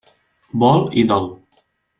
Vol 0.63 0.81
i 1.03 1.05
dol. 1.13 1.29